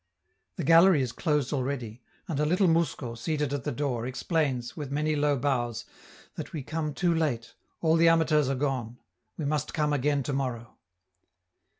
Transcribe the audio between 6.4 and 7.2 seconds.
we come too